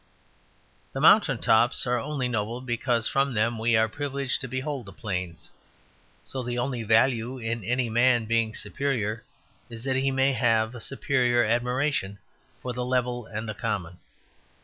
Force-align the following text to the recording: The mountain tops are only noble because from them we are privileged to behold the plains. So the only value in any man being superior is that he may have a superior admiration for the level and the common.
The 0.93 0.99
mountain 0.99 1.37
tops 1.37 1.85
are 1.85 1.99
only 1.99 2.27
noble 2.27 2.59
because 2.59 3.07
from 3.07 3.35
them 3.35 3.59
we 3.59 3.75
are 3.77 3.87
privileged 3.87 4.41
to 4.41 4.47
behold 4.47 4.87
the 4.87 4.91
plains. 4.91 5.51
So 6.25 6.41
the 6.41 6.57
only 6.57 6.81
value 6.81 7.37
in 7.37 7.63
any 7.63 7.87
man 7.87 8.25
being 8.25 8.55
superior 8.55 9.23
is 9.69 9.83
that 9.83 9.97
he 9.97 10.09
may 10.09 10.33
have 10.33 10.73
a 10.73 10.79
superior 10.79 11.43
admiration 11.43 12.17
for 12.63 12.73
the 12.73 12.83
level 12.83 13.27
and 13.27 13.47
the 13.47 13.53
common. 13.53 13.99